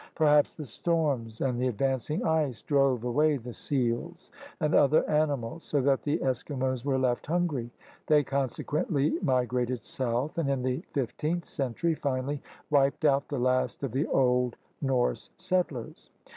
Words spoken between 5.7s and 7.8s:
that the Eski mos were left hungry.